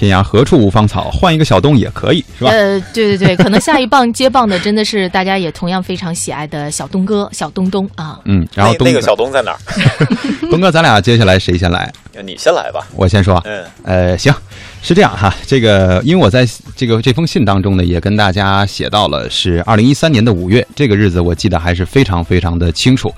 [0.00, 2.50] 天涯何处无芳草，换一个小东也可以，是吧？
[2.50, 8.18] 呃，对对对，可能下一棒接棒的真的是大家也同样非常喜爱的小东哥、 小东东啊。
[8.24, 9.58] 嗯，然后东那那个小东在哪儿？
[10.50, 11.92] 东哥，咱俩接下来谁先来？
[12.24, 12.88] 你先来吧。
[12.96, 13.42] 我先说。
[13.44, 14.32] 嗯，呃，行，
[14.82, 15.34] 是这样哈。
[15.46, 23.14] 这个，因为我在这个这封信当中呢，也跟大家写到了是二零一三年的五月这个日子，我记得还是非常非常的清楚。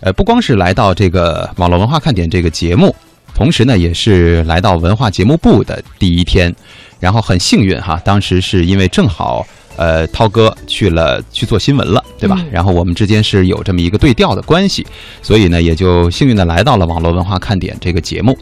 [0.00, 2.94] 呃，不光是来到这个网络文化看点这个节目，
[3.34, 6.54] 同时呢，也是来到文化节目部的第一天。
[7.00, 12.36] 然后很幸运哈，当时是因为正好呃涛哥去了去做新闻了，对吧？
[12.38, 14.86] 嗯然后我们之间是有这么一个对调的关系，
[15.20, 18.34] 所以呢，也就幸运的来到了网络文化看点这个节目。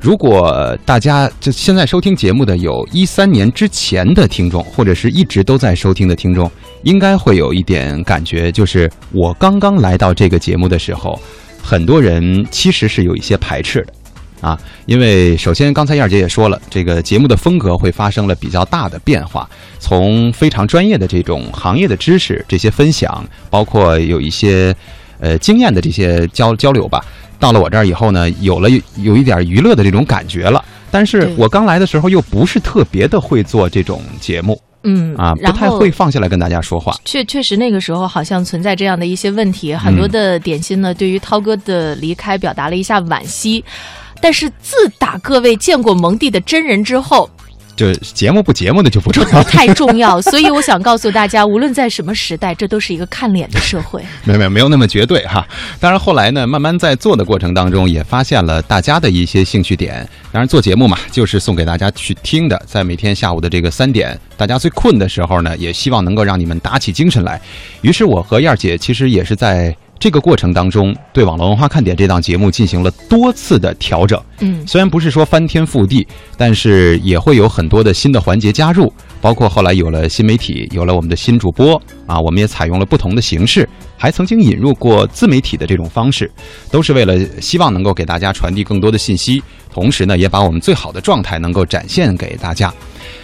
[0.00, 6.50] 如果大家就现在收听节目的有一三年之前的听众，或者是一直都在收听的听众，
[6.84, 11.20] 应该会有一点感觉，就是我刚刚来到这个节目的时候，
[11.62, 13.92] 很多人其实是有一些排斥的。
[14.42, 24.74] 啊，因为首先刚才燕儿姐也说了，这个节目的风格会发生了比较大的变化，从非常专业的这种行业的知识这些分享，包括有一些
[25.20, 27.04] 呃经验的这些交交流吧，
[27.38, 30.62] 到了我这儿以后呢，有了有一点娱乐的这种感觉了。
[30.90, 36.94] 但是我刚来的时候又不是特别的会做这种节目嗯啊，不太会放下来跟大家说话。
[37.04, 43.64] 确确实那个时候好像存在这样的一些问题，很多的点心呢对于涛哥的离开表达了一下惋惜。
[44.22, 47.28] 但是自打各位见过蒙蒂的真人之后，
[47.74, 49.42] 就节目不节目的就不重要。
[49.42, 54.00] 太重要， 所以我想告诉大家，无论在什么时代，这都是一个看脸的社会。
[54.24, 55.44] 没有没有没有那么绝对哈。
[55.80, 60.08] 当然后来呢，慢慢在做的过程当中，也发现了大家的一些兴趣点。
[60.30, 62.62] 当然做节目嘛，就是送给大家去听的。
[62.66, 67.40] 在每天下午的这个三点，大家最困的时候呢，也希望能够让你们打起精神来。
[67.80, 69.74] 于是我和燕儿姐其实也是在。
[70.02, 74.20] 这个过程当中，对网络文化看点这档节目进行了多次的调整。
[74.40, 76.04] 嗯，虽然不是说翻天覆地，
[76.36, 86.28] 但是也会有很多的新的环节加入，包括后来有了新媒体，有了我们的新主播啊，我们也采用了不同的形式，还曾经引入过自媒体的这种方式，
[86.68, 89.40] 都是为了希望能够给大家传递更多的信息，
[89.72, 92.74] 同时呢，也把我们最好的状态能够展现给大家。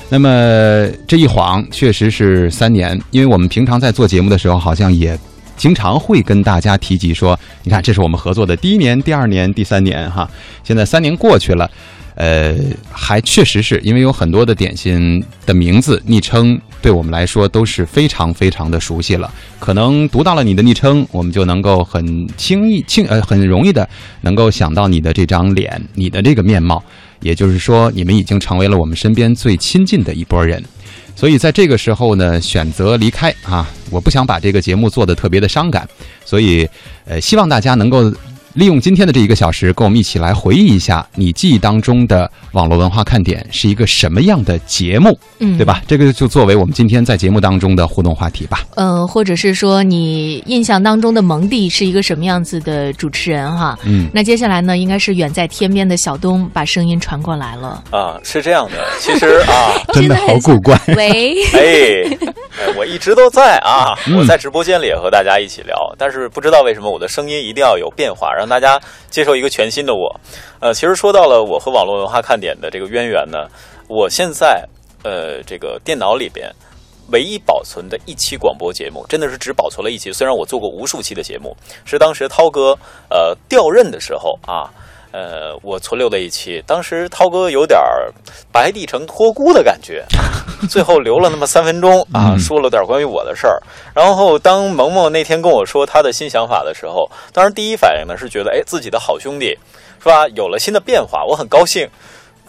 [0.08, 5.18] 那么这一晃确实是三年，因为我们平常在做节目的时候，好像也。
[5.58, 10.26] 经常会跟大家提及说，你看，这是我们合作的第一年、第二年、第三年哈。
[10.64, 11.70] 现在三年过去了，
[12.14, 12.54] 呃，
[12.90, 19.30] 还确实是因为有很多的点心的名字、昵称，对我们来说都是非常非常的熟悉了。
[19.58, 23.86] 可能读到了你的昵称，我们就能够很轻易、轻呃很容易的
[24.20, 26.82] 能够想到你的这张脸、你的这个面貌。
[27.20, 30.62] 也就是说，你们已经成为了我们身边最亲近的一拨人。
[31.18, 35.84] 所以在这个时候呢，选择离开啊，我不想把这个节目做的特别的伤感，
[36.24, 36.64] 所以
[37.06, 38.08] 呃，希望大家能够
[38.58, 45.80] 利用今天的这一个小时，跟我们一起来回忆一下你记忆当中的网络文化看点是一个什么样的节目，嗯，对吧？
[45.86, 48.64] 这个就作为我们今天在节目当中的互动话题吧。
[48.74, 53.78] 呃，或者是说你印象当中的蒙蒂是一个什么样子的主持人哈？
[53.84, 57.80] 嗯，那接下来呢，应该是远在天边的小东把声音传过来了。
[57.92, 60.76] 啊，是这样的，其实啊， 真的好古怪。
[60.96, 62.18] 喂， 哎，
[62.58, 70.20] 哎我一直都在啊，嗯我在直播间里也和大家一起聊，但是不知道为什么我的声音一定要有变化，让大家接受一个全新的我。
[70.60, 73.46] 呃，其实说到了我和网络文化看点的这个渊源呢，
[73.88, 74.66] 我现在
[75.04, 76.50] 呃这个电脑里边。
[77.10, 80.12] 唯一保存的一期广播节目，真的是只保存了一期。
[80.12, 81.56] 虽然我做过无数期的节目，
[81.86, 84.68] 是当时涛哥呃调任的时候啊，
[85.10, 86.62] 呃，我存留了一期。
[86.66, 87.80] 当时涛哥有点
[88.52, 90.04] 白帝城托孤的感觉，
[90.68, 93.62] 最后留了那么三分钟啊，嗯说了点关于我的事儿。
[93.94, 99.56] 然后当萌萌那天跟我说他的新想法的时候，当时第一反应呢是觉得，哎，自己的好兄弟
[100.02, 101.88] 是吧，有了新的变化，我很高兴。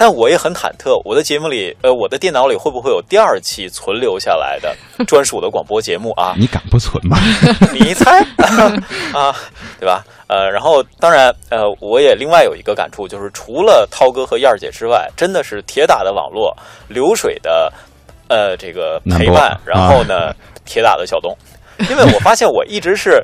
[0.01, 4.73] 但我也很忐忑，我的节目里，呃，我的电脑里会不会有第二期存留下来的
[5.05, 6.33] 专属的广播节目啊？
[6.39, 7.17] 你敢不存吗？
[7.77, 8.25] 你猜
[9.11, 9.35] 啊，
[9.77, 10.01] 对吧？
[10.27, 16.55] 呃，然后当然，呃，我也另外有一个感触，就是除了涛哥和燕儿姐之外，真的是铁打的网络，
[16.87, 17.69] 流水的，
[18.29, 20.33] 呃，这个陪伴然后呢，
[20.65, 21.35] 铁打的小东，
[21.89, 23.21] 因为我发现我一直是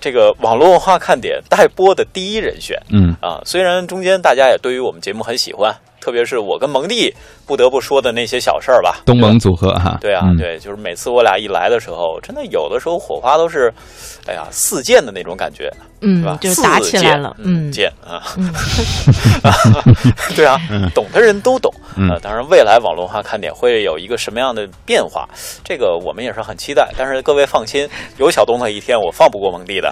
[0.00, 3.40] 这个网络文化看点待播的第一人选嗯，啊。
[3.44, 7.14] 虽然中间大家也对于我们节目很喜欢，特别是我跟蒙蒂
[7.46, 9.98] 不得不说的那些小事儿吧，东盟组合哈。
[10.00, 13.72] 对啊，嗯对，就是每次我俩一来的时候，真的有的时候火花都是，
[14.26, 18.50] 哎呀，四溅的那种感觉，是嗯吧？，就是打起来了，嗯，嗯，溅啊，嗯
[20.34, 20.58] 对啊，
[20.94, 21.70] 懂的人都懂。
[22.02, 25.28] 嗯呃，当然，未来网络化看点会有一个什么样的变化，
[25.62, 26.90] 这个我们也是很期待。
[26.96, 27.86] 但是各位放心，
[28.16, 29.90] 有小东的一天，我放不过蒙蒂的。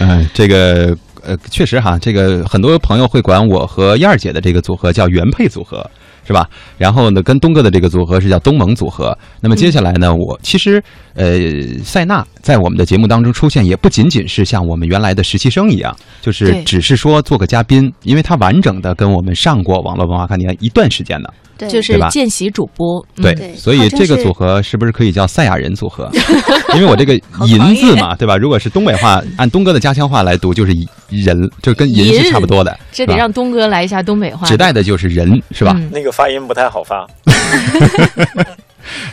[0.00, 5.84] 嗯， 这个呃，确实哈，这个很多朋友会管我和燕儿姐的这个组合叫原配组合，
[6.26, 6.48] 是吧？
[6.78, 9.16] 然后呢，跟东哥的这个组合是叫东盟组合。
[9.40, 10.82] 那么接下来呢，我其实
[11.14, 11.38] 呃，
[11.84, 21.28] 塞纳在我们的节目当中出现，也不仅仅是像我们原来的实习生一样，就是只是说做个嘉宾，因为他完整的跟我们上过网络文化看点一段时间呢。
[21.58, 23.22] 对，就是见习主播，嗯。
[23.22, 26.10] 对，对所以这个组合是不是可以叫赛亚人组合？
[26.74, 27.14] 因为我这个
[27.46, 28.36] “银”字嘛，对吧？
[28.36, 30.72] 如果是东北话，按东哥的家乡话来读，就是
[31.08, 35.72] “人”，就跟“银”是差不多的，这得让东哥来一下东北话，指代的就是人，是吧？
[35.76, 35.90] 嗯。
[35.92, 37.06] 那个发音不太好发。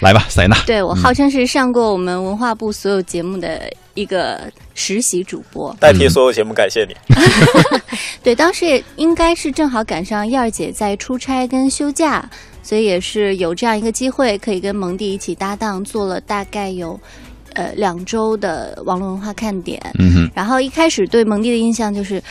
[0.02, 3.62] 来吧，塞纳，对我号称是上过我们文化部所有节目的
[3.94, 5.76] 一个实习主播。
[5.80, 6.96] 代替所有节目感谢你。
[8.24, 12.30] 对，当时也应该是正好赶上燕儿姐在出差跟休假，
[12.62, 17.00] 所以也是有这样一个机会，可以跟蒙蒂一起搭档，做了大概有
[17.54, 19.82] 呃两周的网络文化看点。
[19.98, 22.22] 嗯哼，然后一开始对蒙蒂的印象就是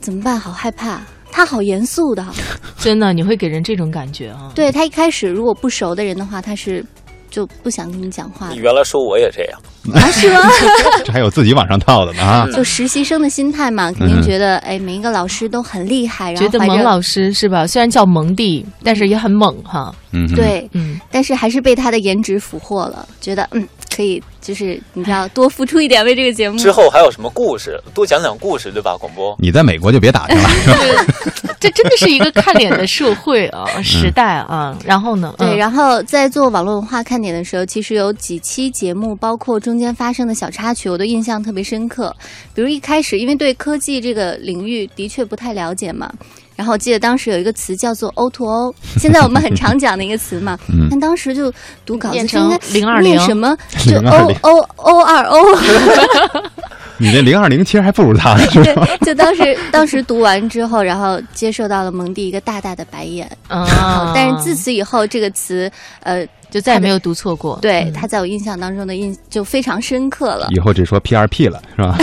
[0.00, 0.38] 怎么办？
[0.38, 1.00] 好害怕，
[1.32, 2.24] 他好严肃的。
[2.78, 4.52] 真的你会给人这种感觉啊。
[4.54, 6.84] 对他一开始如果不熟的人的话，他是
[7.30, 9.60] 就不想跟你讲话的你原来说我也这样，
[9.94, 10.10] 啊？
[10.10, 10.40] 是吗？
[11.04, 12.48] 这还有自己往上套的呢啊！
[12.52, 17.66] 就实习生的心态嘛，肯定觉得哎，每一个老师都很厉害，然觉后觉得蒙老师是吧？
[17.66, 19.94] 虽然叫蒙弟，但是也很猛哈。
[20.12, 26.58] 嗯，对，嗯，但是还是被他的颜值俘获了，觉得嗯可以，就是你知道多付出一点为这个节目。
[26.58, 27.78] 之后还有什么故事？
[27.94, 28.96] 多讲讲故事，对吧？
[28.98, 29.36] 广播。
[29.38, 30.48] 你在美国就别打听了，
[31.34, 31.45] 是吧？
[31.60, 34.76] 这真的是一个看脸的社会啊， 时代啊。
[34.84, 35.34] 然后呢？
[35.38, 42.14] 对，嗯然后在做网络文化看点的时候，其实有几期节目，包括中间发生的小插曲，我都印象特别深刻。
[42.54, 46.10] 比如一开始，因为对科技这个领域的确不太了解嘛，
[46.54, 51.52] 然后我记得当时有一个词叫做 O to O，现在我们很常讲的一个词嘛， 嗯但当时就
[51.84, 55.38] 读稿子念就应该成020念什么就020 O O O 二 O。
[56.98, 63.30] 你那零二零其实还不如他，是对吧？，就当时当时读完之后，然后接受到了蒙蒂一个大大的白眼。
[63.48, 65.70] 啊，但是自此以后，这个词，
[66.02, 67.58] 呃，就再也没有读错过。
[67.60, 70.48] 对嗯他在我印象当中的印就非常深刻了。
[70.50, 71.98] 以后只说 P 二 P 了，是吧？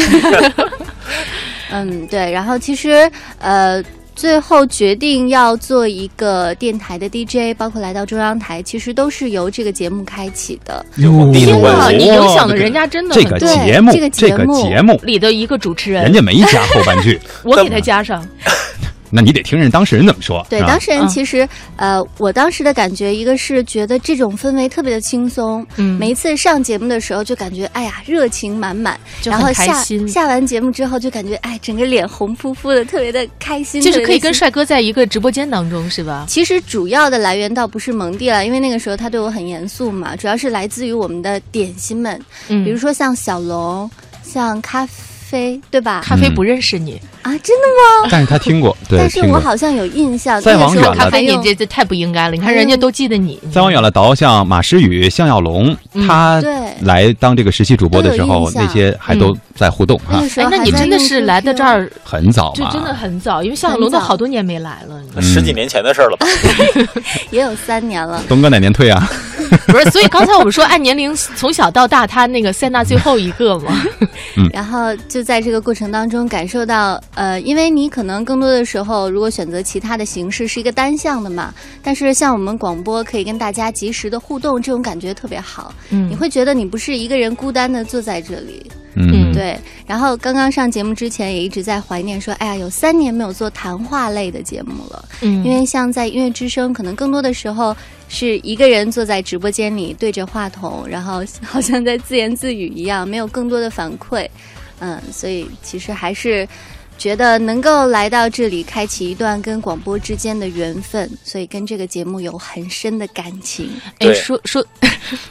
[1.71, 2.31] 嗯，对。
[2.31, 3.83] 然后其实，呃。
[4.15, 10.85] 最后决定要做一个电台的 DJ，包括来到中央台，其实都是由这个节目开启的。
[10.95, 13.47] 天哪，你影响了人家真的这个很多。
[13.47, 18.25] 对节目，这个节目节目，里的一个主持人，人家没加后半句， 我给他加上。
[19.15, 20.45] 那你得听人当事人怎么说。
[20.49, 36.25] 对，当事人嗯其实，呃，我当时的感觉，一个是觉得这种氛围特别的轻松，嗯每一次上节目的时候就感觉，哎呀，热情满满，然后下下完节目之后就感觉，哎，整个脸红扑扑的，特别的开心，就是可以跟帅哥在一个直播间当中，是吧？
[36.27, 43.89] 其实主要的来源倒不是蒙蒂了，因为那个时候他对我很严肃嘛，主要是来自于我们的点心们，嗯比如说像小龙，
[44.23, 46.01] 像咖啡，对吧？
[46.03, 48.09] 咖啡不认识你，啊，真的吗？
[48.11, 49.21] 但是他听过， 对，但是。
[49.33, 52.35] 我好像有印象，再往远了咖啡你这这太不应该了。
[52.35, 65.21] 你看人家都记得你，再往远了倒，像马诗雨、向耀龙，嗯他对来当这个实习主播的时候那些还都在互动啊那个，时候，哎那你真的是来到这儿很早嘛，就真的很早，因为向耀龙都好多年没来了。
[65.21, 66.27] 十几年前的事儿了吧？
[67.31, 68.21] 也有三年了。
[68.27, 69.09] 东哥哪年退啊？
[69.67, 73.81] 不是，所以刚才我们说按年龄从小到大，他那个塞纳最后一个嘛，
[74.51, 85.73] 然后就在这个过程当中感受到，呃，因为你可能更多的时候，如果选择其他的形式是一个单向的嘛，但是像我们广播可以跟大家及时的互动，这种感觉特别好。
[85.89, 89.57] 嗯你会觉得你不是一个人孤单的坐在这里，嗯对。
[89.85, 95.05] 然后刚刚上节目之前也一直在怀念说，哎呀，有三年没有做谈话类的节目了。
[95.21, 97.75] 嗯，因为像在音乐之声，可能更多的时候
[98.07, 104.27] 是一个人坐在直播间里对着话筒，然后好像在自言自语一样，没有更多的反馈。
[104.79, 106.47] 嗯，所以其实还是
[107.03, 113.69] 觉得能够来到这里，开启一段跟广播之间的缘分，所以跟这个节目有很深的感情。
[113.99, 114.65] 哎说说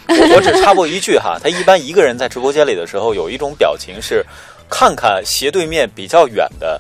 [0.07, 4.23] 我 我只插播一句哈，他一般一个人在直播间里的时候，有一种表情是
[4.69, 6.79] 看看斜对面比较远的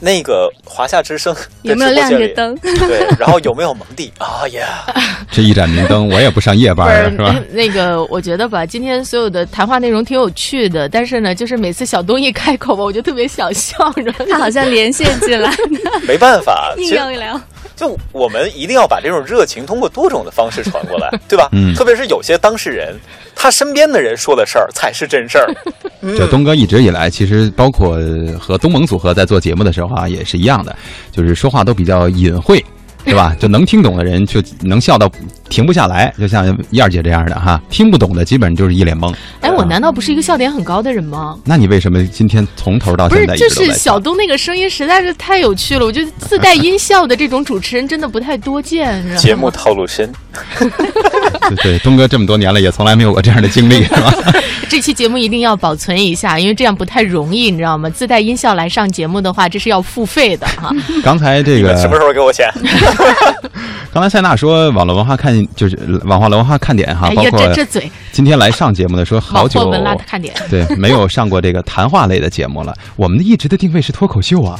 [0.00, 2.28] 那个华夏之声有没有亮着？
[2.34, 2.54] 灯？
[2.60, 4.12] 对，然后有没有蒙蒂？
[4.18, 4.84] 啊呀，
[5.30, 7.34] 这一盏明灯，我也不上夜班啊，是吧？
[7.52, 14.12] 那个，我觉得吧，今天所有的谈话内容挺有趣的，但是呢，就是每次小东一开口吧，我就特别想笑着。
[14.28, 15.50] 他好像连线进来，
[16.06, 17.40] 没办法，其硬实要一聊。
[17.76, 21.48] 就我们一定要把这种热情通过多种的方式传过来，对吧？
[21.52, 22.94] 嗯特别是有些当事人，
[23.34, 25.54] 他身边的人说的事儿才是真事儿。
[26.06, 27.98] 嗯就东哥一直以来，其实包括
[28.38, 30.76] 和东盟组合在做节目的时候啊，也是一样的，
[31.10, 32.62] 就是说话都比较隐晦
[33.04, 33.34] 对吧？
[33.40, 35.10] 就能听懂的人就能笑到
[35.48, 39.14] 停不下来，就像燕儿姐这样的哈，听不懂的基本上就是一脸懵。
[39.40, 41.38] 哎，我难道不是一个笑点很高的人吗？
[41.44, 43.72] 那你为什么今天从头到不是就是？
[43.72, 49.02] 小东那个声音实在是太有趣了，我觉得自带音效的这种主持人真的不太多见。
[49.16, 50.10] 节目套路深，
[51.48, 54.12] 对 对，东哥这么多年了，也从来没有过这样的经历，是吧？
[54.68, 57.88] 这期节目一定要保存一下，因为这样不太容易，你知道吗？
[57.90, 60.70] 自带音效来上节目的话，这是要付费的哈。
[61.04, 62.48] 刚才这个什么时候给我钱？
[63.92, 70.34] 刚才塞纳说网络文化看就是网络文化看点哈，哎呀，包括这这嘴，今天来上节目的说好久文拉的看点。
[70.50, 72.74] 对没有上过这个谈话类的节目了。
[72.96, 74.58] 我们的一直的定位是脱口秀啊，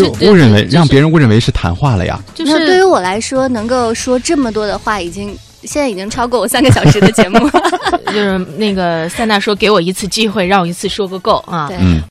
[0.00, 2.18] 就误认为这让别人误认为是谈话了呀。
[2.34, 7.52] 就是那对于我来说，能够说这么多的话，已经现在已经超过我三个小时的节目了。
[8.06, 11.68] 就是那个塞纳说，给我一次机会，让我一次说个够啊。
[11.68, 11.76] 对。
[11.80, 12.00] 嗯，